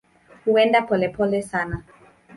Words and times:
Huenda 0.45 0.81
polepole 0.89 1.41
sana. 1.51 1.83